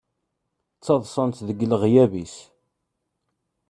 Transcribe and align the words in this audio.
Ttaḍsan-t 0.77 1.39
deg 1.47 1.59
leɣyab-is. 1.71 2.35